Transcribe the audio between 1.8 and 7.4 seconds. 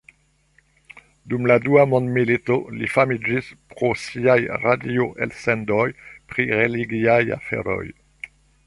mondmilito li famiĝis pro siaj radio-elsendoj pri religiaj